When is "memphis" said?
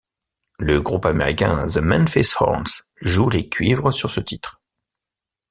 1.77-2.31